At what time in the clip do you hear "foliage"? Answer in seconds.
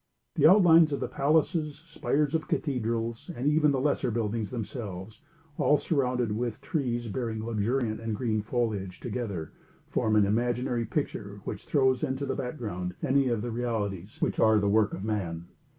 8.41-8.99